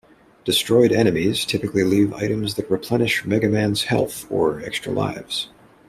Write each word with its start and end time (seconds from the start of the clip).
Destroyed 0.45 0.91
enemies 0.91 1.45
typically 1.45 1.83
leave 1.83 2.11
items 2.13 2.55
that 2.55 2.71
replenish 2.71 3.23
Mega 3.23 3.47
Man's 3.47 3.83
health 3.83 4.25
or 4.31 4.59
extra 4.63 4.91
lives. 4.91 5.49